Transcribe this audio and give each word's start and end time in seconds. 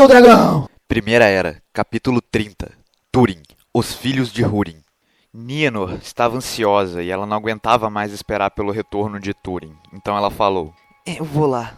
o 0.00 0.08
dragão! 0.08 0.68
Primeira 0.88 1.26
Era, 1.26 1.62
capítulo 1.72 2.22
30 2.22 2.72
Túrin, 3.10 3.42
os 3.74 3.92
filhos 3.92 4.32
de 4.32 4.42
Húrin. 4.42 4.76
Nienor 5.34 5.98
estava 6.02 6.36
ansiosa 6.36 7.02
e 7.02 7.10
ela 7.10 7.26
não 7.26 7.36
aguentava 7.36 7.90
mais 7.90 8.12
esperar 8.12 8.50
pelo 8.52 8.72
retorno 8.72 9.20
de 9.20 9.34
Túrin, 9.34 9.76
então 9.92 10.16
ela 10.16 10.30
falou: 10.30 10.72
Eu 11.04 11.24
vou 11.24 11.46
lá. 11.46 11.76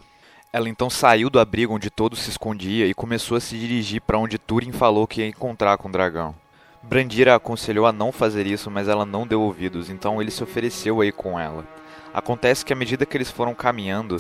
Ela 0.53 0.69
então 0.69 0.89
saiu 0.89 1.29
do 1.29 1.41
abrigo 1.41 1.75
onde 1.75 1.91
todo 1.91 2.15
se 2.15 2.31
escondia 2.31 2.87
e 2.87 2.95
começou 2.95 3.37
a 3.37 3.41
se 3.41 3.59
dirigir 3.59 4.01
para 4.01 4.19
onde 4.19 4.39
Túrin 4.39 4.71
falou 4.71 5.09
que 5.09 5.21
ia 5.21 5.27
encontrar 5.27 5.77
com 5.77 5.89
o 5.89 5.93
dragão. 5.93 6.35
Brandira 6.83 7.35
aconselhou 7.35 7.87
a 7.87 7.93
não 7.93 8.13
fazer 8.13 8.47
isso, 8.47 8.71
mas 8.71 8.87
ela 8.87 9.05
não 9.05 9.27
deu 9.27 9.41
ouvidos, 9.41 9.91
então 9.91 10.21
ele 10.23 10.31
se 10.31 10.43
ofereceu 10.43 11.01
a 11.01 11.07
ir 11.07 11.13
com 11.13 11.41
ela. 11.41 11.67
Acontece 12.13 12.65
que 12.65 12.73
à 12.73 12.77
medida 12.77 13.05
que 13.05 13.17
eles 13.17 13.31
foram 13.31 13.55
caminhando, 13.55 14.17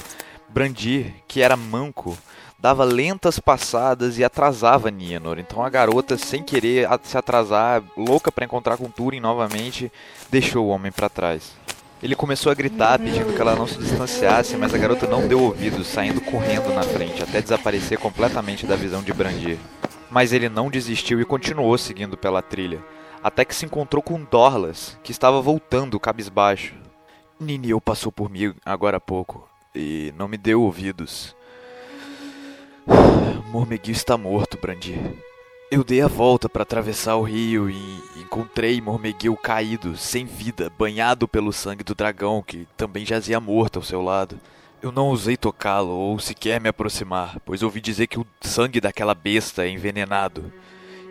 Brandir, 0.48 1.14
que 1.26 1.40
era 1.42 1.56
manco, 1.56 2.16
dava 2.64 2.82
lentas 2.82 3.38
passadas 3.38 4.18
e 4.18 4.24
atrasava 4.24 4.90
Nienor. 4.90 5.38
Então 5.38 5.62
a 5.62 5.68
garota, 5.68 6.16
sem 6.16 6.42
querer 6.42 6.88
se 7.02 7.18
atrasar, 7.18 7.82
louca 7.94 8.32
para 8.32 8.46
encontrar 8.46 8.78
com 8.78 8.88
Túrin 8.88 9.20
novamente, 9.20 9.92
deixou 10.30 10.64
o 10.64 10.68
homem 10.70 10.90
para 10.90 11.10
trás. 11.10 11.52
Ele 12.02 12.16
começou 12.16 12.50
a 12.50 12.54
gritar, 12.54 12.98
pedindo 12.98 13.34
que 13.34 13.40
ela 13.40 13.54
não 13.54 13.66
se 13.66 13.78
distanciasse, 13.78 14.56
mas 14.56 14.74
a 14.74 14.78
garota 14.78 15.06
não 15.06 15.28
deu 15.28 15.42
ouvidos, 15.42 15.86
saindo 15.86 16.22
correndo 16.22 16.74
na 16.74 16.82
frente, 16.82 17.22
até 17.22 17.42
desaparecer 17.42 17.98
completamente 17.98 18.66
da 18.66 18.76
visão 18.76 19.02
de 19.02 19.12
Brandir. 19.12 19.58
Mas 20.10 20.32
ele 20.32 20.48
não 20.48 20.70
desistiu 20.70 21.20
e 21.20 21.24
continuou 21.24 21.76
seguindo 21.76 22.16
pela 22.16 22.40
trilha, 22.40 22.82
até 23.22 23.44
que 23.44 23.54
se 23.54 23.66
encontrou 23.66 24.02
com 24.02 24.22
Dorlas, 24.24 24.98
que 25.02 25.12
estava 25.12 25.40
voltando 25.42 26.00
cabisbaixo. 26.00 26.74
Ninil 27.38 27.80
passou 27.80 28.10
por 28.10 28.30
mim 28.30 28.54
agora 28.64 28.96
há 28.96 29.00
pouco 29.00 29.53
e 29.74 30.12
não 30.16 30.28
me 30.28 30.36
deu 30.36 30.62
ouvidos. 30.62 31.34
Mormeguil 33.50 33.92
está 33.92 34.16
morto, 34.16 34.58
Brandir. 34.58 34.98
Eu 35.70 35.82
dei 35.82 36.00
a 36.02 36.06
volta 36.06 36.48
para 36.48 36.62
atravessar 36.62 37.16
o 37.16 37.22
rio 37.22 37.68
e 37.68 38.00
encontrei 38.16 38.80
Mormeguil 38.80 39.36
caído, 39.36 39.96
sem 39.96 40.24
vida, 40.24 40.70
banhado 40.78 41.26
pelo 41.26 41.52
sangue 41.52 41.82
do 41.82 41.94
dragão 41.94 42.42
que 42.42 42.68
também 42.76 43.04
jazia 43.04 43.40
morto 43.40 43.78
ao 43.78 43.82
seu 43.82 44.00
lado. 44.00 44.38
Eu 44.80 44.92
não 44.92 45.08
ousei 45.08 45.36
tocá-lo 45.36 45.90
ou 45.90 46.18
sequer 46.18 46.60
me 46.60 46.68
aproximar, 46.68 47.40
pois 47.44 47.62
ouvi 47.62 47.80
dizer 47.80 48.06
que 48.06 48.18
o 48.18 48.26
sangue 48.40 48.80
daquela 48.80 49.14
besta 49.14 49.64
é 49.64 49.70
envenenado 49.70 50.52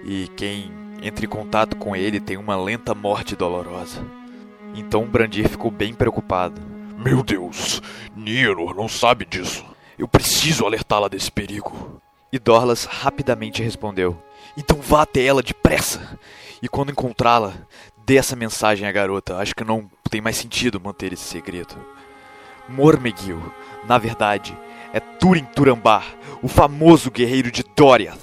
e 0.05 0.29
quem 0.37 0.71
entra 1.01 1.25
em 1.25 1.29
contato 1.29 1.75
com 1.75 1.95
ele 1.95 2.19
tem 2.19 2.37
uma 2.37 2.55
lenta 2.55 2.93
morte 2.93 3.35
dolorosa. 3.35 4.05
Então 4.75 5.05
Brandir 5.05 5.49
ficou 5.49 5.71
bem 5.71 5.93
preocupado. 5.93 6.61
Meu 7.03 7.21
Deus, 7.21 7.81
Nienor 8.15 8.73
não 8.73 8.87
sabe 8.87 9.25
disso. 9.25 9.65
Eu 9.99 10.07
preciso 10.07 10.65
alertá-la 10.65 11.09
desse 11.09 11.29
perigo. 11.29 12.01
E 12.31 12.39
Dorlas 12.39 12.85
rapidamente 12.85 13.61
respondeu: 13.61 14.17
Então 14.55 14.79
vá 14.81 15.01
até 15.01 15.21
ela 15.21 15.43
depressa. 15.43 16.17
E 16.61 16.69
quando 16.69 16.93
encontrá-la, 16.93 17.53
dê 18.05 18.15
essa 18.15 18.37
mensagem 18.37 18.87
à 18.87 18.91
garota. 18.91 19.35
Acho 19.35 19.53
que 19.53 19.65
não 19.65 19.91
tem 20.09 20.21
mais 20.21 20.37
sentido 20.37 20.79
manter 20.79 21.11
esse 21.11 21.23
segredo. 21.23 21.75
Mormegil, 22.69 23.51
na 23.85 23.97
verdade, 23.97 24.57
é 24.93 25.01
Turin 25.01 25.43
Turambar, 25.43 26.05
o 26.41 26.47
famoso 26.47 27.11
guerreiro 27.11 27.51
de 27.51 27.65
Doriath. 27.75 28.21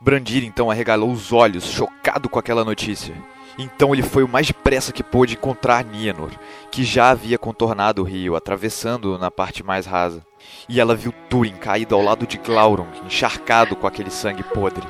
Brandir 0.00 0.42
então 0.42 0.68
arregalou 0.68 1.12
os 1.12 1.32
olhos, 1.32 1.64
chocado 1.64 2.28
com 2.28 2.38
aquela 2.40 2.64
notícia. 2.64 3.14
Então 3.58 3.92
ele 3.92 4.04
foi 4.04 4.22
o 4.22 4.28
mais 4.28 4.46
depressa 4.46 4.92
que 4.92 5.02
pôde 5.02 5.34
encontrar 5.34 5.84
Nienor, 5.84 6.30
que 6.70 6.84
já 6.84 7.10
havia 7.10 7.36
contornado 7.36 8.02
o 8.02 8.04
rio, 8.04 8.36
atravessando-o 8.36 9.18
na 9.18 9.32
parte 9.32 9.64
mais 9.64 9.84
rasa. 9.84 10.22
E 10.68 10.78
ela 10.78 10.94
viu 10.94 11.12
Túrin 11.28 11.56
caído 11.56 11.96
ao 11.96 12.00
lado 12.02 12.24
de 12.24 12.38
Glauron, 12.38 12.86
encharcado 13.04 13.74
com 13.74 13.86
aquele 13.86 14.10
sangue 14.10 14.44
podre. 14.44 14.86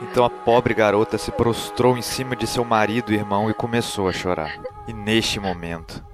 Então 0.00 0.24
a 0.24 0.30
pobre 0.30 0.74
garota 0.74 1.18
se 1.18 1.32
prostrou 1.32 1.98
em 1.98 2.02
cima 2.02 2.36
de 2.36 2.46
seu 2.46 2.64
marido 2.64 3.12
e 3.12 3.16
irmão 3.16 3.50
e 3.50 3.54
começou 3.54 4.08
a 4.08 4.12
chorar. 4.12 4.60
E 4.86 4.92
neste 4.92 5.40
momento, 5.40 6.04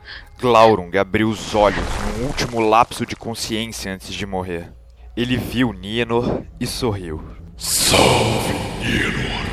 Glaurung 0.41 0.97
abriu 0.97 1.29
os 1.29 1.55
olhos 1.55 1.85
num 2.17 2.27
último 2.27 2.61
lapso 2.61 3.05
de 3.05 3.15
consciência 3.15 3.93
antes 3.93 4.15
de 4.15 4.25
morrer. 4.25 4.73
Ele 5.15 5.37
viu 5.37 5.73
Nienor 5.73 6.45
e 6.59 6.67
sorriu. 6.67 7.21
Salve, 7.59 8.55
Nienor, 8.79 9.45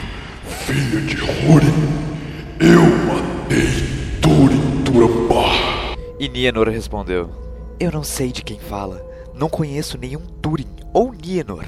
filha 0.66 1.02
de 1.02 1.18
Húrin! 1.22 2.07
Eu 2.60 2.82
matei 3.06 3.68
Túrin 4.20 4.84
Turambar. 4.84 5.96
E 6.20 6.28
Nienor 6.28 6.70
respondeu: 6.70 7.30
Eu 7.80 7.92
não 7.92 8.04
sei 8.04 8.32
de 8.32 8.42
quem 8.42 8.58
fala. 8.58 9.06
Não 9.36 9.48
conheço 9.48 9.96
nenhum 9.96 10.22
Túrin 10.42 10.66
ou 10.92 11.14
Nienor. 11.14 11.66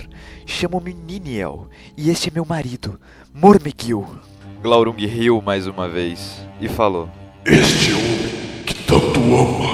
Chamo-me 0.48 0.96
Niniel 0.96 1.68
e 1.96 2.10
este 2.10 2.30
é 2.30 2.32
meu 2.34 2.44
marido, 2.44 3.00
Mormegil. 3.32 4.04
Glaurung 4.64 4.98
riu 4.98 5.40
mais 5.44 5.68
uma 5.68 5.88
vez 5.88 6.42
e 6.60 6.68
falou: 6.68 7.08
Este 7.46 7.94
homem 7.94 8.64
que 8.66 8.74
tanto 8.86 9.20
ama 9.20 9.70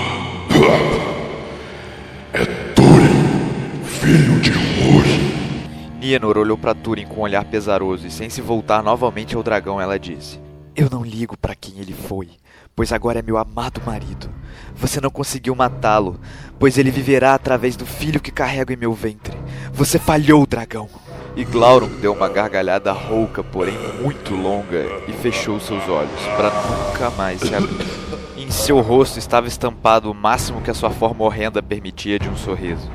é 2.33 2.43
Túrin, 2.73 3.83
filho 3.85 4.41
de 4.41 4.51
Húrin. 4.51 5.97
Nienor 5.97 6.37
olhou 6.37 6.57
para 6.57 6.75
Túrin 6.75 7.05
com 7.05 7.21
um 7.21 7.23
olhar 7.23 7.45
pesaroso 7.45 8.05
e 8.05 8.11
sem 8.11 8.29
se 8.29 8.41
voltar 8.41 8.83
novamente 8.83 9.33
ao 9.33 9.41
dragão, 9.41 9.79
ela 9.79 9.97
disse: 9.97 10.43
eu 10.75 10.89
não 10.91 11.03
ligo 11.03 11.37
para 11.37 11.55
quem 11.55 11.79
ele 11.79 11.93
foi, 11.93 12.29
pois 12.75 12.91
agora 12.91 13.19
é 13.19 13.21
meu 13.21 13.37
amado 13.37 13.81
marido. 13.85 14.29
Você 14.75 14.99
não 14.99 15.09
conseguiu 15.09 15.55
matá-lo, 15.55 16.19
pois 16.59 16.77
ele 16.77 16.91
viverá 16.91 17.33
através 17.33 17.77
do 17.77 17.85
filho 17.85 18.19
que 18.19 18.31
carrego 18.31 18.73
em 18.73 18.75
meu 18.75 18.91
ventre. 18.91 19.37
Você 19.71 19.97
falhou, 19.97 20.45
dragão. 20.45 20.89
E 21.35 21.45
Glaurung 21.45 21.99
deu 22.01 22.13
uma 22.13 22.27
gargalhada 22.27 22.91
rouca, 22.91 23.41
porém 23.41 23.77
muito 24.01 24.35
longa, 24.35 24.85
e 25.07 25.13
fechou 25.13 25.59
seus 25.59 25.87
olhos, 25.87 26.21
para 26.35 26.51
nunca 26.51 27.09
mais 27.11 27.39
se 27.39 27.55
abrir. 27.55 27.75
Em 28.37 28.51
seu 28.51 28.79
rosto 28.81 29.17
estava 29.17 29.47
estampado 29.47 30.11
o 30.11 30.13
máximo 30.13 30.61
que 30.61 30.69
a 30.69 30.73
sua 30.73 30.91
forma 30.91 31.23
horrenda 31.23 31.63
permitia 31.63 32.19
de 32.19 32.29
um 32.29 32.35
sorriso. 32.35 32.91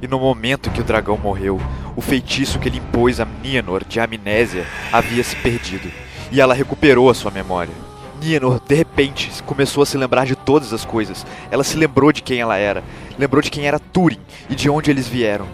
E 0.00 0.06
no 0.06 0.18
momento 0.18 0.70
que 0.70 0.80
o 0.80 0.84
dragão 0.84 1.18
morreu, 1.18 1.60
o 1.94 2.00
feitiço 2.00 2.58
que 2.58 2.68
ele 2.68 2.78
impôs 2.78 3.20
a 3.20 3.26
Nienor 3.42 3.84
de 3.84 4.00
amnésia 4.00 4.64
havia 4.92 5.22
se 5.22 5.36
perdido 5.36 5.90
e 6.30 6.40
ela 6.40 6.54
recuperou 6.54 7.10
a 7.10 7.14
sua 7.14 7.30
memória. 7.30 7.72
Nienor, 8.20 8.60
de 8.66 8.74
repente, 8.74 9.30
começou 9.44 9.82
a 9.82 9.86
se 9.86 9.98
lembrar 9.98 10.24
de 10.24 10.34
todas 10.34 10.72
as 10.72 10.84
coisas. 10.84 11.26
Ela 11.50 11.64
se 11.64 11.76
lembrou 11.76 12.12
de 12.12 12.22
quem 12.22 12.40
ela 12.40 12.56
era, 12.56 12.82
lembrou 13.18 13.42
de 13.42 13.50
quem 13.50 13.66
era 13.66 13.78
Túrin 13.78 14.20
e 14.48 14.54
de 14.54 14.70
onde 14.70 14.90
eles 14.90 15.08
vieram. 15.08 15.46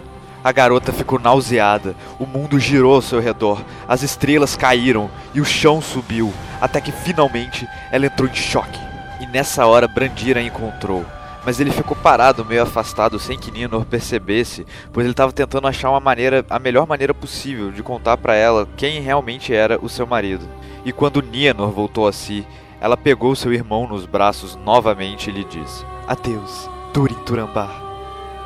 A 0.43 0.51
garota 0.51 0.91
ficou 0.91 1.19
nauseada, 1.19 1.95
o 2.19 2.25
mundo 2.25 2.59
girou 2.59 2.95
ao 2.95 3.01
seu 3.01 3.19
redor, 3.19 3.63
as 3.87 4.01
estrelas 4.01 4.55
caíram 4.55 5.09
e 5.35 5.41
o 5.41 5.45
chão 5.45 5.81
subiu, 5.81 6.33
até 6.59 6.81
que 6.81 6.91
finalmente 6.91 7.67
ela 7.91 8.07
entrou 8.07 8.27
em 8.27 8.33
choque. 8.33 8.79
E 9.19 9.27
nessa 9.27 9.65
hora 9.67 9.87
Brandira 9.87 10.39
a 10.39 10.43
encontrou 10.43 11.05
mas 11.45 11.59
ele 11.59 11.71
ficou 11.71 11.95
parado, 11.95 12.45
meio 12.45 12.61
afastado, 12.61 13.19
sem 13.19 13.37
que 13.37 13.51
Nienor 13.51 13.85
percebesse, 13.85 14.65
pois 14.93 15.05
ele 15.05 15.13
estava 15.13 15.31
tentando 15.31 15.67
achar 15.67 15.89
uma 15.89 15.99
maneira, 15.99 16.45
a 16.49 16.59
melhor 16.59 16.87
maneira 16.87 17.13
possível 17.13 17.71
de 17.71 17.81
contar 17.81 18.17
para 18.17 18.35
ela 18.35 18.67
quem 18.77 19.01
realmente 19.01 19.53
era 19.53 19.79
o 19.81 19.89
seu 19.89 20.05
marido. 20.05 20.47
E 20.83 20.91
quando 20.91 21.21
Nienor 21.21 21.71
voltou 21.71 22.07
a 22.07 22.13
si, 22.13 22.45
ela 22.79 22.97
pegou 22.97 23.35
seu 23.35 23.53
irmão 23.53 23.87
nos 23.87 24.05
braços 24.05 24.55
novamente 24.55 25.29
e 25.29 25.33
lhe 25.33 25.43
disse: 25.43 25.85
Adeus, 26.07 26.69
Turin 26.91 27.15
Turambar, 27.25 27.71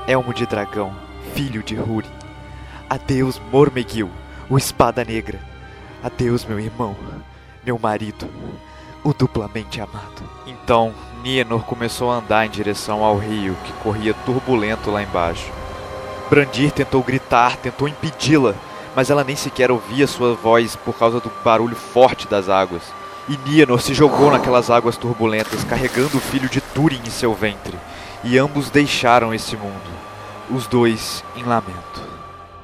elmo 0.07 0.33
de 0.33 0.45
dragão, 0.45 0.93
filho 1.33 1.63
de 1.63 1.75
Húrin. 1.79 2.09
Adeus, 2.89 3.41
Mormegil, 3.51 4.09
o 4.49 4.57
espada 4.57 5.03
negra. 5.03 5.39
Adeus, 6.03 6.45
meu 6.45 6.59
irmão, 6.59 6.95
meu 7.65 7.79
marido, 7.79 8.29
o 9.03 9.13
duplamente 9.13 9.79
amado. 9.79 10.23
Então, 10.45 10.93
Nienor 11.23 11.63
começou 11.63 12.11
a 12.11 12.15
andar 12.15 12.45
em 12.45 12.49
direção 12.49 13.03
ao 13.03 13.17
rio, 13.17 13.55
que 13.63 13.71
corria 13.81 14.13
turbulento 14.25 14.91
lá 14.91 15.01
embaixo. 15.01 15.51
Brandir 16.29 16.71
tentou 16.71 17.01
gritar, 17.01 17.55
tentou 17.57 17.87
impedi-la, 17.87 18.53
mas 18.95 19.09
ela 19.09 19.23
nem 19.23 19.35
sequer 19.35 19.69
ouvia 19.69 20.07
sua 20.07 20.33
voz 20.33 20.75
por 20.75 20.97
causa 20.97 21.19
do 21.19 21.31
barulho 21.43 21.75
forte 21.75 22.27
das 22.27 22.49
águas. 22.49 22.81
E 23.27 23.37
Nienor 23.37 23.81
se 23.81 23.93
jogou 23.93 24.31
naquelas 24.31 24.69
águas 24.69 24.97
turbulentas, 24.97 25.63
carregando 25.63 26.17
o 26.17 26.21
filho 26.21 26.47
de 26.47 26.61
Túrin 26.61 27.01
em 27.05 27.09
seu 27.09 27.33
ventre, 27.33 27.77
e 28.23 28.37
ambos 28.37 28.69
deixaram 28.69 29.33
esse 29.33 29.57
mundo, 29.57 29.89
os 30.49 30.67
dois 30.67 31.23
em 31.35 31.43
lamento. 31.43 32.05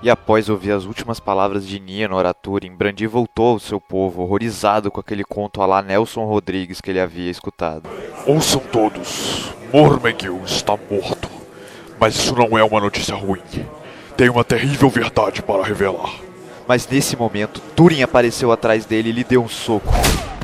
E 0.03 0.09
após 0.09 0.49
ouvir 0.49 0.71
as 0.71 0.85
últimas 0.85 1.19
palavras 1.19 1.67
de 1.67 1.79
Nienor 1.79 2.25
a 2.25 2.33
Túrin, 2.33 2.75
Brandir 2.75 3.09
voltou 3.09 3.53
ao 3.53 3.59
seu 3.59 3.79
povo, 3.79 4.23
horrorizado 4.23 4.89
com 4.89 4.99
aquele 4.99 5.23
conto 5.23 5.61
a 5.61 5.65
lá 5.65 5.81
Nelson 5.81 6.25
Rodrigues 6.25 6.81
que 6.81 6.89
ele 6.89 6.99
havia 6.99 7.29
escutado. 7.29 7.87
Ouçam 8.25 8.61
todos, 8.71 9.53
Mormegil 9.71 10.41
está 10.43 10.75
morto. 10.89 11.29
Mas 11.99 12.15
isso 12.15 12.35
não 12.35 12.57
é 12.57 12.63
uma 12.63 12.79
notícia 12.79 13.15
ruim. 13.15 13.41
Tem 14.15 14.29
uma 14.29 14.43
terrível 14.43 14.89
verdade 14.89 15.41
para 15.41 15.63
revelar. 15.63 16.11
Mas 16.67 16.87
nesse 16.87 17.15
momento, 17.15 17.59
Túrin 17.75 18.01
apareceu 18.01 18.51
atrás 18.51 18.85
dele 18.85 19.09
e 19.09 19.11
lhe 19.11 19.23
deu 19.23 19.43
um 19.43 19.49
soco. 19.49 19.93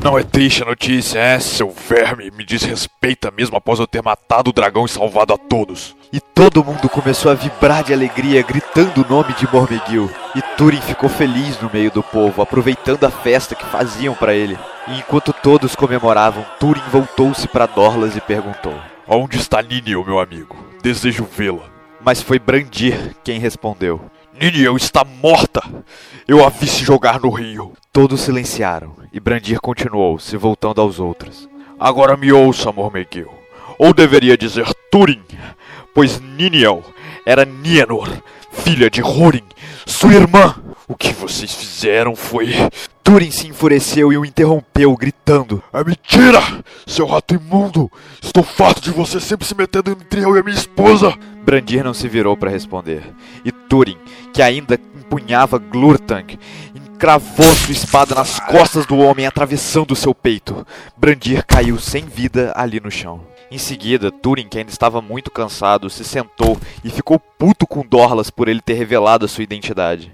Não 0.04 0.18
é 0.18 0.24
triste 0.24 0.62
a 0.62 0.66
notícia, 0.66 1.20
é, 1.20 1.40
seu 1.40 1.72
verme? 1.72 2.32
Me 2.32 2.46
desrespeita 2.46 3.32
mesmo 3.32 3.58
após 3.58 3.80
eu 3.80 3.88
ter 3.88 4.02
matado 4.04 4.50
o 4.50 4.54
dragão 4.54 4.86
e 4.86 4.90
salvado 4.90 5.34
a 5.34 5.38
todos. 5.38 5.96
E 6.14 6.20
todo 6.20 6.64
mundo 6.64 6.88
começou 6.88 7.32
a 7.32 7.36
vibrar 7.36 7.84
de 7.84 7.94
alegria, 7.94 8.42
gritando 8.42 9.04
o 9.04 9.10
nome 9.10 9.34
de 9.34 9.52
Mormegil. 9.52 10.10
E 10.36 10.42
Turin 10.56 10.82
ficou 10.82 11.10
feliz 11.10 11.60
no 11.60 11.70
meio 11.74 11.92
do 11.92 12.04
povo, 12.04 12.42
aproveitando 12.42 13.04
a 13.04 13.10
festa 13.10 13.56
que 13.56 13.66
faziam 13.66 14.14
para 14.14 14.34
ele. 14.34 14.58
E 14.88 15.00
enquanto 15.00 15.34
todos 15.34 15.76
comemoravam, 15.76 16.46
Turin 16.60 16.84
voltou-se 16.92 17.48
para 17.48 17.66
Dorlas 17.66 18.16
e 18.16 18.22
perguntou: 18.22 18.74
Onde 19.08 19.38
está 19.38 19.62
Niniel, 19.62 20.06
meu 20.06 20.20
amigo? 20.20 20.56
Desejo 20.82 21.26
vê-la. 21.26 21.77
Mas 22.02 22.22
foi 22.22 22.40
Brandir 22.40 23.16
quem 23.24 23.40
respondeu: 23.40 24.02
Niniel 24.40 24.78
está 24.78 25.04
morta! 25.04 25.62
Eu 26.28 26.46
a 26.46 26.50
vi 26.50 26.68
se 26.68 26.84
jogar 26.84 27.20
no 27.20 27.30
rio. 27.30 27.74
Todos 27.92 28.22
silenciaram, 28.22 28.96
e 29.12 29.20
Brandir 29.20 29.60
continuou, 29.60 30.20
se 30.20 30.38
voltando 30.38 30.82
aos 30.82 31.00
outros. 31.00 31.50
Agora 31.80 32.18
me 32.18 32.32
ouça, 32.32 32.72
Mormegil. 32.72 33.30
Ou 33.80 33.94
deveria 33.94 34.38
dizer 34.38 34.68
Turin, 34.92 35.22
pois 35.94 36.20
Niniel 36.20 36.84
era 37.26 37.46
Nienor, 37.46 38.10
filha 38.52 38.90
de 38.90 39.02
Húrin, 39.02 39.44
sua 39.86 40.14
irmã. 40.14 40.56
O 40.90 40.96
que 40.96 41.12
vocês 41.12 41.54
fizeram 41.54 42.16
foi. 42.16 42.54
Turin 43.04 43.30
se 43.30 43.46
enfureceu 43.46 44.14
e 44.14 44.18
o 44.18 44.24
interrompeu, 44.24 44.96
gritando: 44.96 45.62
É 45.74 45.84
mentira! 45.84 46.40
Seu 46.86 47.06
rato 47.06 47.36
imundo! 47.36 47.92
Estou 48.22 48.42
farto 48.42 48.80
de 48.80 48.92
você 48.92 49.20
sempre 49.20 49.46
se 49.46 49.54
metendo 49.54 49.92
entre 49.92 50.22
eu 50.22 50.34
e 50.34 50.40
a 50.40 50.44
minha 50.44 50.56
esposa! 50.56 51.14
Brandir 51.44 51.84
não 51.84 51.94
se 51.94 52.08
virou 52.08 52.38
para 52.38 52.50
responder. 52.50 53.04
E 53.44 53.52
Turin, 53.52 53.98
que 54.34 54.42
ainda 54.42 54.80
empunhava 54.96 55.58
Glurtang, 55.58 56.40
encravou 56.74 57.54
sua 57.54 57.74
espada 57.74 58.16
nas 58.16 58.40
costas 58.40 58.86
do 58.86 58.98
homem, 58.98 59.28
atravessando 59.28 59.94
seu 59.94 60.16
peito. 60.16 60.66
Brandir 60.96 61.46
caiu 61.46 61.78
sem 61.78 62.06
vida 62.06 62.54
ali 62.56 62.80
no 62.80 62.90
chão. 62.90 63.22
Em 63.52 63.58
seguida, 63.58 64.10
Turin, 64.10 64.48
que 64.48 64.58
ainda 64.58 64.72
estava 64.72 65.02
muito 65.02 65.32
cansado, 65.32 65.90
se 65.90 66.06
sentou 66.06 66.58
e 66.82 66.90
ficou 66.90 67.20
puto 67.20 67.68
com 67.68 67.86
Dorlas 67.86 68.30
por 68.30 68.48
ele 68.48 68.62
ter 68.62 68.76
revelado 68.76 69.26
a 69.26 69.28
sua 69.28 69.44
identidade. 69.44 70.14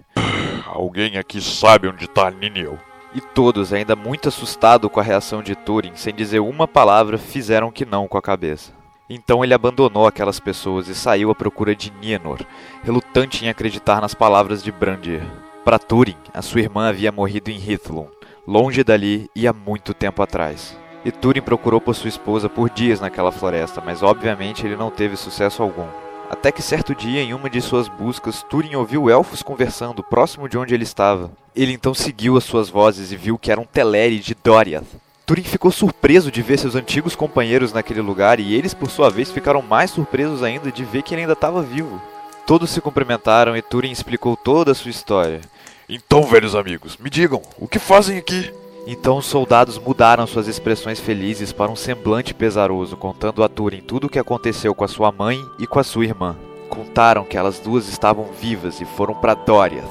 Alguém 0.76 1.18
aqui 1.18 1.40
sabe 1.40 1.88
onde 1.88 2.06
está 2.06 2.32
Niniel? 2.32 2.80
E 3.14 3.22
todos, 3.22 3.72
ainda 3.72 3.96
muito 3.96 4.30
assustados 4.30 4.90
com 4.92 5.00
a 5.00 5.04
reação 5.04 5.44
de 5.44 5.56
Turin, 5.56 5.92
sem 5.94 6.12
dizer 6.12 6.40
uma 6.40 6.68
palavra, 6.68 7.20
fizeram 7.20 7.72
que 7.72 7.86
não 7.86 8.08
com 8.08 8.18
a 8.18 8.22
cabeça. 8.22 8.72
Então 9.08 9.44
ele 9.44 9.54
abandonou 9.54 10.08
aquelas 10.08 10.40
pessoas 10.40 10.88
e 10.88 10.96
saiu 10.96 11.30
à 11.30 11.36
procura 11.36 11.76
de 11.76 11.92
Nienor, 12.02 12.40
relutante 12.84 13.46
em 13.46 13.50
acreditar 13.50 14.02
nas 14.02 14.16
palavras 14.16 14.64
de 14.64 14.72
Brandir. 14.72 15.22
Para 15.64 15.78
Turin, 15.78 16.18
a 16.34 16.42
sua 16.42 16.62
irmã 16.62 16.90
havia 16.90 17.12
morrido 17.12 17.52
em 17.52 17.58
Hithlum, 17.58 18.08
longe 18.48 18.84
dali 18.84 19.30
e 19.36 19.48
há 19.48 19.54
muito 19.54 19.94
tempo 19.94 20.24
atrás. 20.24 20.76
E 21.06 21.12
Turin 21.12 21.42
procurou 21.42 21.80
por 21.80 21.94
sua 21.94 22.10
esposa 22.10 22.50
por 22.50 22.68
dias 22.68 23.00
naquela 23.00 23.32
floresta, 23.32 23.80
mas 23.80 24.02
obviamente 24.02 24.66
ele 24.66 24.76
não 24.76 24.90
teve 24.90 25.16
sucesso 25.18 25.62
algum. 25.62 26.03
Até 26.30 26.52
que 26.52 26.62
certo 26.62 26.96
dia, 26.96 27.22
em 27.22 27.34
uma 27.34 27.50
de 27.50 27.62
suas 27.62 27.88
buscas, 27.88 28.44
Turin 28.50 28.76
ouviu 28.76 29.10
elfos 29.10 29.44
conversando 29.44 30.04
próximo 30.04 30.50
de 30.50 30.58
onde 30.58 30.74
ele 30.74 30.84
estava. 30.84 31.32
Ele 31.56 31.74
então 31.74 31.94
seguiu 31.94 32.38
as 32.38 32.44
suas 32.44 32.70
vozes 32.70 33.12
e 33.12 33.16
viu 33.16 33.38
que 33.38 33.52
eram 33.52 33.66
Teleri 33.66 34.20
de 34.20 34.36
Doriath. 34.36 34.86
Turin 35.26 35.44
ficou 35.44 35.72
surpreso 35.72 36.32
de 36.32 36.42
ver 36.42 36.60
seus 36.60 36.76
antigos 36.76 37.16
companheiros 37.16 37.72
naquele 37.72 38.02
lugar 38.02 38.40
e 38.40 38.54
eles, 38.54 38.74
por 38.74 38.90
sua 38.90 39.10
vez, 39.10 39.32
ficaram 39.32 39.62
mais 39.62 39.92
surpresos 39.92 40.44
ainda 40.44 40.72
de 40.72 40.84
ver 40.84 41.02
que 41.02 41.14
ele 41.14 41.22
ainda 41.22 41.34
estava 41.34 41.62
vivo. 41.62 42.02
Todos 42.46 42.72
se 42.72 42.82
cumprimentaram 42.82 43.56
e 43.56 43.62
Turin 43.62 43.92
explicou 43.92 44.36
toda 44.36 44.72
a 44.72 44.76
sua 44.76 44.92
história. 44.92 45.40
Então, 45.88 46.24
velhos 46.24 46.56
amigos, 46.56 46.98
me 46.98 47.10
digam, 47.10 47.42
o 47.58 47.68
que 47.68 47.80
fazem 47.80 48.18
aqui? 48.18 48.52
Então 48.86 49.18
os 49.18 49.26
soldados 49.26 49.78
mudaram 49.78 50.28
suas 50.28 50.48
expressões 50.48 51.00
felizes 51.00 51.54
para 51.54 51.72
um 51.72 51.76
semblante 51.76 52.34
pesaroso, 52.34 52.98
contando 52.98 53.42
a 53.42 53.48
Turin 53.48 53.80
tudo 53.80 54.08
o 54.08 54.10
que 54.10 54.20
aconteceu 54.20 54.76
com 54.76 54.84
a 54.84 54.90
sua 54.90 55.10
mãe 55.10 55.42
e 55.58 55.66
com 55.66 55.80
a 55.80 55.84
sua 55.84 56.04
irmã. 56.04 56.36
Contaram 56.70 57.24
que 57.24 57.38
elas 57.38 57.60
duas 57.60 57.88
estavam 57.88 58.26
vivas 58.34 58.82
e 58.82 58.86
foram 58.86 59.14
para 59.14 59.36
Doriath, 59.36 59.88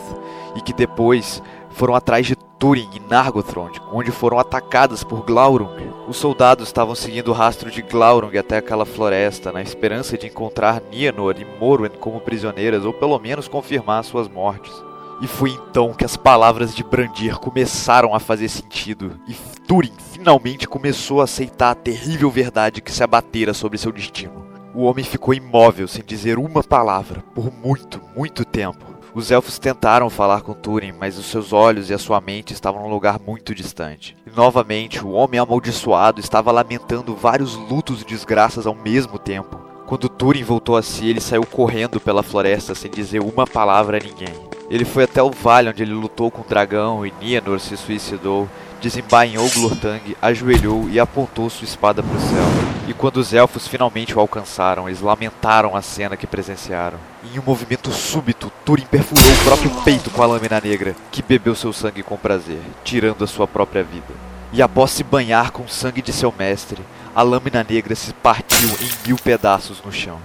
e 0.54 0.60
que 0.60 0.74
depois 0.74 1.42
foram 1.70 1.94
atrás 1.94 2.26
de 2.26 2.36
Turin 2.58 2.88
e 2.92 3.00
Nargothrond, 3.00 3.80
onde 3.90 4.10
foram 4.10 4.38
atacadas 4.38 5.02
por 5.02 5.24
Glaurung. 5.24 5.90
Os 6.06 6.18
soldados 6.18 6.68
estavam 6.68 6.94
seguindo 6.94 7.28
o 7.28 7.32
rastro 7.32 7.70
de 7.70 7.80
Glaurung 7.80 8.36
até 8.36 8.58
aquela 8.58 8.84
floresta, 8.84 9.50
na 9.50 9.62
esperança 9.62 10.18
de 10.18 10.26
encontrar 10.26 10.82
Nienor 10.90 11.36
e 11.38 11.46
Morwen 11.58 11.92
como 11.98 12.20
prisioneiras, 12.20 12.84
ou 12.84 12.92
pelo 12.92 13.18
menos 13.18 13.48
confirmar 13.48 14.04
suas 14.04 14.28
mortes. 14.28 14.91
E 15.20 15.26
foi 15.26 15.50
então 15.50 15.92
que 15.92 16.04
as 16.04 16.16
palavras 16.16 16.74
de 16.74 16.82
Brandir 16.82 17.38
começaram 17.38 18.14
a 18.14 18.18
fazer 18.18 18.48
sentido, 18.48 19.20
e 19.28 19.34
Turin 19.66 19.92
finalmente 20.12 20.66
começou 20.66 21.20
a 21.20 21.24
aceitar 21.24 21.70
a 21.70 21.74
terrível 21.74 22.30
verdade 22.30 22.80
que 22.80 22.90
se 22.90 23.02
abatera 23.02 23.54
sobre 23.54 23.78
seu 23.78 23.92
destino. 23.92 24.44
O 24.74 24.84
homem 24.84 25.04
ficou 25.04 25.34
imóvel 25.34 25.86
sem 25.86 26.02
dizer 26.04 26.38
uma 26.38 26.62
palavra 26.62 27.22
por 27.34 27.52
muito, 27.52 28.00
muito 28.16 28.44
tempo. 28.44 28.92
Os 29.14 29.30
elfos 29.30 29.58
tentaram 29.58 30.08
falar 30.08 30.40
com 30.40 30.54
Turin, 30.54 30.92
mas 30.98 31.18
os 31.18 31.26
seus 31.26 31.52
olhos 31.52 31.90
e 31.90 31.94
a 31.94 31.98
sua 31.98 32.18
mente 32.18 32.54
estavam 32.54 32.82
num 32.82 32.88
lugar 32.88 33.20
muito 33.20 33.54
distante. 33.54 34.16
E 34.26 34.34
novamente, 34.34 35.04
o 35.04 35.10
homem 35.10 35.38
amaldiçoado 35.38 36.18
estava 36.18 36.50
lamentando 36.50 37.14
vários 37.14 37.54
lutos 37.54 38.00
e 38.00 38.06
desgraças 38.06 38.66
ao 38.66 38.74
mesmo 38.74 39.18
tempo. 39.18 39.60
Quando 39.86 40.08
Turin 40.08 40.42
voltou 40.42 40.76
a 40.76 40.82
si, 40.82 41.06
ele 41.06 41.20
saiu 41.20 41.44
correndo 41.44 42.00
pela 42.00 42.22
floresta 42.22 42.74
sem 42.74 42.90
dizer 42.90 43.20
uma 43.20 43.46
palavra 43.46 43.98
a 43.98 44.00
ninguém. 44.00 44.51
Ele 44.72 44.86
foi 44.86 45.04
até 45.04 45.22
o 45.22 45.30
vale 45.30 45.68
onde 45.68 45.82
ele 45.82 45.92
lutou 45.92 46.30
com 46.30 46.40
o 46.40 46.46
dragão 46.48 47.04
e 47.04 47.12
Nienor 47.20 47.60
se 47.60 47.76
suicidou, 47.76 48.48
desembainhou 48.80 49.46
Glortang, 49.50 50.16
ajoelhou 50.22 50.88
e 50.88 50.98
apontou 50.98 51.50
sua 51.50 51.66
espada 51.66 52.02
para 52.02 52.16
o 52.16 52.20
céu. 52.20 52.44
E 52.88 52.94
quando 52.94 53.18
os 53.18 53.34
elfos 53.34 53.68
finalmente 53.68 54.16
o 54.16 54.20
alcançaram, 54.20 54.88
eles 54.88 55.02
lamentaram 55.02 55.76
a 55.76 55.82
cena 55.82 56.16
que 56.16 56.26
presenciaram. 56.26 56.98
Em 57.22 57.38
um 57.38 57.42
movimento 57.42 57.92
súbito, 57.92 58.50
Turin 58.64 58.86
perfurou 58.90 59.30
o 59.30 59.44
próprio 59.44 59.70
peito 59.82 60.08
com 60.08 60.22
a 60.22 60.26
lâmina 60.26 60.58
negra, 60.58 60.96
que 61.10 61.20
bebeu 61.20 61.54
seu 61.54 61.74
sangue 61.74 62.02
com 62.02 62.16
prazer, 62.16 62.62
tirando 62.82 63.24
a 63.24 63.26
sua 63.26 63.46
própria 63.46 63.82
vida. 63.82 64.14
E 64.54 64.62
após 64.62 64.92
se 64.92 65.04
banhar 65.04 65.50
com 65.50 65.64
o 65.64 65.68
sangue 65.68 66.00
de 66.00 66.14
seu 66.14 66.32
mestre, 66.38 66.80
a 67.14 67.20
lâmina 67.20 67.62
negra 67.62 67.94
se 67.94 68.14
partiu 68.14 68.70
em 68.80 69.06
mil 69.06 69.18
pedaços 69.18 69.82
no 69.84 69.92
chão. 69.92 70.18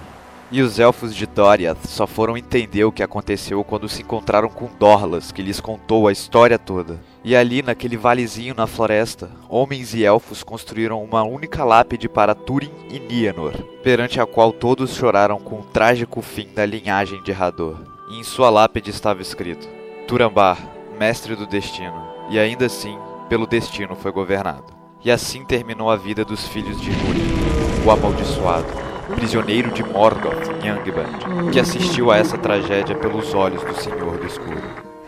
E 0.50 0.62
os 0.62 0.78
elfos 0.78 1.14
de 1.14 1.26
Doriath 1.26 1.84
só 1.84 2.06
foram 2.06 2.34
entender 2.34 2.82
o 2.84 2.92
que 2.92 3.02
aconteceu 3.02 3.62
quando 3.62 3.86
se 3.86 4.00
encontraram 4.00 4.48
com 4.48 4.70
Dorlas, 4.78 5.30
que 5.30 5.42
lhes 5.42 5.60
contou 5.60 6.08
a 6.08 6.12
história 6.12 6.58
toda. 6.58 6.98
E 7.22 7.36
ali, 7.36 7.60
naquele 7.60 7.98
valezinho 7.98 8.54
na 8.54 8.66
floresta, 8.66 9.30
homens 9.46 9.92
e 9.92 10.04
elfos 10.04 10.42
construíram 10.42 11.04
uma 11.04 11.22
única 11.22 11.64
lápide 11.64 12.08
para 12.08 12.34
Turin 12.34 12.70
e 12.88 12.98
Nienor, 12.98 13.52
perante 13.82 14.18
a 14.22 14.26
qual 14.26 14.50
todos 14.50 14.94
choraram 14.94 15.38
com 15.38 15.60
o 15.60 15.64
trágico 15.64 16.22
fim 16.22 16.48
da 16.54 16.64
linhagem 16.64 17.22
de 17.22 17.32
Hador. 17.32 17.76
E 18.10 18.18
em 18.18 18.24
sua 18.24 18.48
lápide 18.48 18.88
estava 18.88 19.20
escrito: 19.20 19.68
Turambar, 20.06 20.58
mestre 20.98 21.36
do 21.36 21.46
destino, 21.46 22.02
e 22.30 22.38
ainda 22.38 22.64
assim, 22.64 22.98
pelo 23.28 23.46
destino 23.46 23.94
foi 23.94 24.10
governado. 24.10 24.72
E 25.04 25.10
assim 25.10 25.44
terminou 25.44 25.90
a 25.90 25.96
vida 25.96 26.24
dos 26.24 26.48
filhos 26.48 26.80
de 26.80 26.88
Húrin, 26.88 27.84
o 27.84 27.90
amaldiçoado 27.90 28.87
prisioneiro 29.14 29.70
de 29.70 29.82
Morgoth, 29.82 30.48
Youngband, 30.62 31.50
que 31.52 31.60
assistiu 31.60 32.10
a 32.10 32.18
essa 32.18 32.36
tragédia 32.36 32.94
pelos 32.96 33.34
olhos 33.34 33.62
do 33.62 33.74
Senhor 33.80 34.18
do 34.18 34.26
Escuro. 34.26 34.62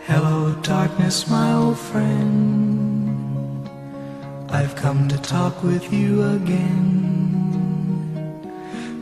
Hello, 0.07 0.55
darkness, 0.63 1.25
my 1.27 1.53
old 1.53 1.77
friend. 1.77 2.91
I've 4.49 4.75
come 4.75 5.07
to 5.07 5.17
talk 5.19 5.63
with 5.63 5.93
you 5.93 6.21
again. 6.35 7.41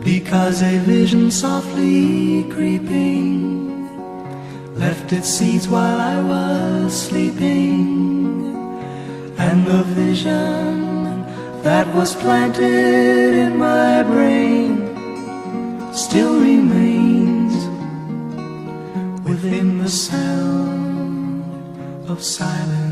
Because 0.04 0.62
a 0.62 0.78
vision 0.80 1.32
softly 1.32 2.46
creeping 2.50 3.90
left 4.76 5.12
its 5.12 5.28
seeds 5.28 5.68
while 5.68 6.00
I 6.00 6.22
was 6.22 6.94
sleeping. 6.94 8.56
And 9.38 9.66
the 9.66 9.84
vision 9.84 11.26
that 11.64 11.88
was 11.96 12.16
planted 12.16 13.36
in 13.36 13.58
my 13.58 14.04
brain 14.04 14.69
still 15.92 16.40
remains 16.40 17.54
within 19.28 19.78
the 19.80 19.90
sound 19.90 21.44
of 22.10 22.24
silence. 22.24 22.89